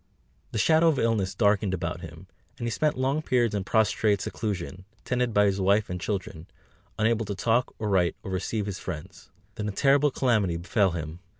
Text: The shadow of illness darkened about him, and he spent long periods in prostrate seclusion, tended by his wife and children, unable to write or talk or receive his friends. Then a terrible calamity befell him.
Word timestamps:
The 0.51 0.57
shadow 0.57 0.87
of 0.87 0.97
illness 0.97 1.35
darkened 1.35 1.75
about 1.75 2.01
him, 2.01 2.25
and 2.57 2.65
he 2.65 2.71
spent 2.71 2.97
long 2.97 3.21
periods 3.21 3.53
in 3.53 3.63
prostrate 3.63 4.19
seclusion, 4.19 4.83
tended 5.05 5.31
by 5.31 5.45
his 5.45 5.61
wife 5.61 5.91
and 5.91 6.01
children, 6.01 6.47
unable 6.97 7.23
to 7.25 7.33
write 7.33 7.67
or 7.77 7.91
talk 7.91 8.19
or 8.23 8.31
receive 8.31 8.65
his 8.65 8.79
friends. 8.79 9.29
Then 9.57 9.69
a 9.69 9.71
terrible 9.71 10.09
calamity 10.09 10.57
befell 10.57 10.93
him. 10.93 11.19